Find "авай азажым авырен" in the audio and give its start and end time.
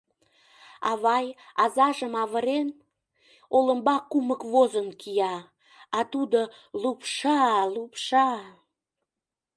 0.91-2.69